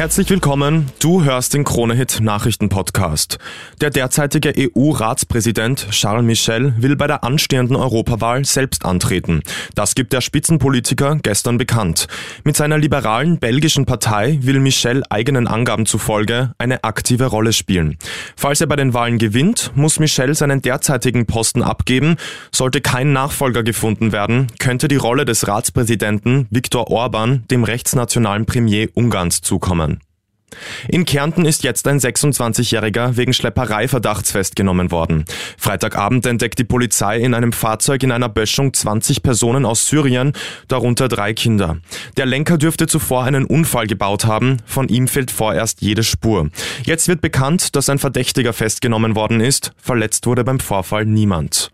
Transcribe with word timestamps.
Herzlich 0.00 0.30
willkommen, 0.30 0.90
du 0.98 1.24
hörst 1.24 1.52
den 1.52 1.62
Kronehit 1.62 2.20
Nachrichten 2.22 2.70
Podcast. 2.70 3.36
Der 3.82 3.90
derzeitige 3.90 4.54
EU-Ratspräsident 4.56 5.88
Charles 5.90 6.24
Michel 6.24 6.72
will 6.78 6.96
bei 6.96 7.06
der 7.06 7.22
anstehenden 7.22 7.76
Europawahl 7.76 8.46
selbst 8.46 8.86
antreten. 8.86 9.42
Das 9.74 9.94
gibt 9.94 10.14
der 10.14 10.22
Spitzenpolitiker 10.22 11.18
gestern 11.22 11.58
bekannt. 11.58 12.06
Mit 12.44 12.56
seiner 12.56 12.78
liberalen 12.78 13.38
belgischen 13.38 13.84
Partei 13.84 14.38
will 14.40 14.58
Michel 14.60 15.02
eigenen 15.10 15.46
Angaben 15.46 15.84
zufolge 15.84 16.54
eine 16.56 16.82
aktive 16.82 17.26
Rolle 17.26 17.52
spielen. 17.52 17.98
Falls 18.36 18.62
er 18.62 18.68
bei 18.68 18.76
den 18.76 18.94
Wahlen 18.94 19.18
gewinnt, 19.18 19.72
muss 19.74 20.00
Michel 20.00 20.34
seinen 20.34 20.62
derzeitigen 20.62 21.26
Posten 21.26 21.62
abgeben. 21.62 22.16
Sollte 22.52 22.80
kein 22.80 23.12
Nachfolger 23.12 23.62
gefunden 23.62 24.12
werden, 24.12 24.46
könnte 24.58 24.88
die 24.88 24.96
Rolle 24.96 25.26
des 25.26 25.46
Ratspräsidenten 25.46 26.46
Viktor 26.48 26.90
Orban 26.90 27.44
dem 27.50 27.64
rechtsnationalen 27.64 28.46
Premier 28.46 28.88
Ungarns 28.94 29.42
zukommen. 29.42 29.89
In 30.88 31.04
Kärnten 31.04 31.46
ist 31.46 31.62
jetzt 31.62 31.88
ein 31.88 31.98
26-Jähriger 31.98 33.16
wegen 33.16 33.32
Schlepperei 33.32 33.88
verdachtsfest 33.88 34.50
festgenommen 34.50 34.90
worden. 34.90 35.24
Freitagabend 35.58 36.26
entdeckt 36.26 36.58
die 36.58 36.64
Polizei 36.64 37.18
in 37.18 37.34
einem 37.34 37.52
Fahrzeug 37.52 38.02
in 38.02 38.10
einer 38.10 38.28
Böschung 38.28 38.72
20 38.72 39.22
Personen 39.22 39.64
aus 39.64 39.86
Syrien, 39.86 40.32
darunter 40.66 41.08
drei 41.08 41.34
Kinder. 41.34 41.76
Der 42.16 42.26
Lenker 42.26 42.58
dürfte 42.58 42.86
zuvor 42.86 43.24
einen 43.24 43.44
Unfall 43.44 43.86
gebaut 43.86 44.24
haben, 44.24 44.56
von 44.66 44.88
ihm 44.88 45.08
fehlt 45.08 45.30
vorerst 45.30 45.82
jede 45.82 46.02
Spur. 46.02 46.48
Jetzt 46.84 47.06
wird 47.06 47.20
bekannt, 47.20 47.76
dass 47.76 47.88
ein 47.88 47.98
Verdächtiger 47.98 48.52
festgenommen 48.52 49.14
worden 49.14 49.40
ist, 49.40 49.72
verletzt 49.76 50.26
wurde 50.26 50.42
beim 50.42 50.58
Vorfall 50.58 51.04
niemand. 51.04 51.70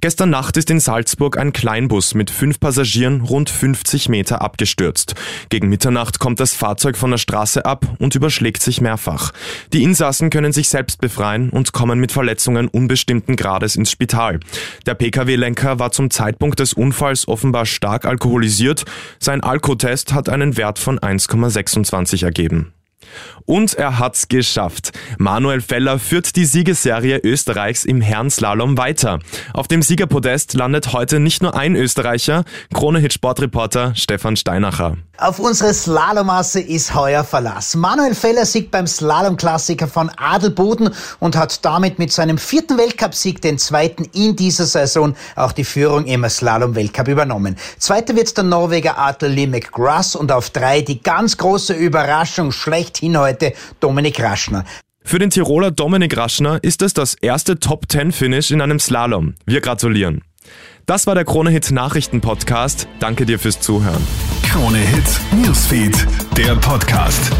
Gestern 0.00 0.30
Nacht 0.30 0.56
ist 0.56 0.70
in 0.70 0.80
Salzburg 0.80 1.38
ein 1.38 1.52
Kleinbus 1.52 2.14
mit 2.14 2.30
fünf 2.30 2.60
Passagieren 2.60 3.20
rund 3.20 3.50
50 3.50 4.08
Meter 4.08 4.40
abgestürzt. 4.40 5.14
Gegen 5.48 5.68
Mitternacht 5.68 6.18
kommt 6.18 6.40
das 6.40 6.54
Fahrzeug 6.54 6.96
von 6.96 7.10
der 7.10 7.18
Straße 7.18 7.64
ab 7.64 7.86
und 7.98 8.14
überschlägt 8.16 8.62
sich 8.62 8.80
mehrfach. 8.80 9.32
Die 9.72 9.84
Insassen 9.84 10.30
können 10.30 10.52
sich 10.52 10.68
selbst 10.68 11.00
befreien 11.00 11.50
und 11.50 11.72
kommen 11.72 12.00
mit 12.00 12.10
Verletzungen 12.10 12.66
unbestimmten 12.68 13.36
Grades 13.36 13.76
ins 13.76 13.90
Spital. 13.90 14.40
Der 14.86 14.94
Pkw-Lenker 14.94 15.78
war 15.78 15.92
zum 15.92 16.10
Zeitpunkt 16.10 16.58
des 16.58 16.72
Unfalls 16.72 17.28
offenbar 17.28 17.66
stark 17.66 18.04
alkoholisiert. 18.04 18.84
Sein 19.20 19.42
Alkotest 19.42 20.12
hat 20.12 20.28
einen 20.28 20.56
Wert 20.56 20.78
von 20.78 20.98
1,26 20.98 22.24
ergeben. 22.24 22.72
Und 23.46 23.74
er 23.74 24.00
hat's 24.00 24.26
geschafft. 24.26 24.90
Manuel 25.18 25.60
Feller 25.60 26.00
führt 26.00 26.34
die 26.34 26.44
Siegesserie 26.44 27.20
Österreichs 27.22 27.84
im 27.84 28.00
Herrenslalom 28.00 28.76
weiter. 28.76 29.20
Auf 29.54 29.68
dem 29.68 29.82
Siegerpodest 29.82 30.54
landet 30.54 30.92
heute 30.92 31.20
nicht 31.20 31.42
nur 31.42 31.56
ein 31.56 31.76
Österreicher, 31.76 32.44
Krone-Hit-Sportreporter 32.74 33.94
Stefan 33.94 34.36
Steinacher. 34.36 34.96
Auf 35.18 35.38
unsere 35.38 35.72
Slalomasse 35.72 36.60
ist 36.60 36.94
heuer 36.94 37.24
Verlass. 37.24 37.74
Manuel 37.74 38.14
Feller 38.14 38.44
siegt 38.44 38.70
beim 38.72 38.86
Slalomklassiker 38.86 39.86
von 39.86 40.10
Adelboden 40.16 40.90
und 41.20 41.36
hat 41.36 41.64
damit 41.64 41.98
mit 41.98 42.12
seinem 42.12 42.36
vierten 42.36 42.76
Weltcupsieg, 42.76 43.40
den 43.40 43.58
zweiten 43.58 44.04
in 44.12 44.36
dieser 44.36 44.66
Saison, 44.66 45.14
auch 45.36 45.52
die 45.52 45.64
Führung 45.64 46.04
im 46.04 46.28
Slalom-Weltcup 46.28 47.08
übernommen. 47.08 47.56
Zweiter 47.78 48.16
wird 48.16 48.36
der 48.36 48.44
Norweger 48.44 48.98
Arthur 48.98 49.28
Lee 49.28 49.46
McGrath 49.46 50.16
und 50.16 50.32
auf 50.32 50.50
drei 50.50 50.82
die 50.82 51.00
ganz 51.00 51.38
große 51.38 51.72
Überraschung 51.72 52.52
schlechthin 52.52 53.16
heute 53.16 53.35
Dominik 53.80 54.20
Raschner. 54.20 54.64
Für 55.02 55.18
den 55.18 55.30
Tiroler 55.30 55.70
Dominik 55.70 56.16
Raschner 56.16 56.58
ist 56.62 56.82
es 56.82 56.92
das 56.92 57.14
erste 57.14 57.60
Top-10-Finish 57.60 58.50
in 58.50 58.60
einem 58.60 58.80
Slalom. 58.80 59.34
Wir 59.46 59.60
gratulieren. 59.60 60.22
Das 60.84 61.06
war 61.06 61.14
der 61.14 61.24
Krone 61.24 61.50
Hit 61.50 61.70
Nachrichten 61.70 62.20
Podcast. 62.20 62.88
Danke 62.98 63.26
dir 63.26 63.38
fürs 63.38 63.60
Zuhören. 63.60 64.02
Krone 64.48 64.78
Hit 64.78 65.20
Newsfeed, 65.44 66.06
der 66.36 66.56
Podcast. 66.56 67.32